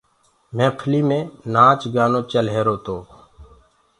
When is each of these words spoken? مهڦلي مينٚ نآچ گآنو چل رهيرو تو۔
مهڦلي 0.55 1.01
مينٚ 1.09 1.31
نآچ 1.53 1.81
گآنو 1.93 2.21
چل 2.31 2.45
رهيرو 2.51 2.75
تو۔ 2.85 2.97